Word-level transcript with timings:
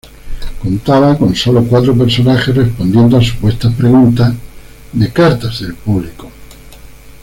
Contaba 0.63 1.15
con 1.15 1.35
sólo 1.35 1.63
cuatro 1.63 1.95
personajes 1.95 2.55
respondiendo 2.55 3.17
a 3.17 3.21
supuestas 3.23 3.71
preguntas 3.75 4.33
de 4.93 5.13
cartas 5.13 5.59
del 5.61 5.75
público. 5.75 6.27